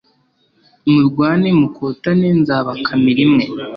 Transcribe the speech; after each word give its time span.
murwane 0.91 1.49
mukotane 1.59 2.27
nzabakamira 2.39 3.19
imwe 3.25 3.43